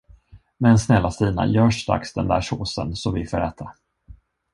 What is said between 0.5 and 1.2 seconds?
Men snälla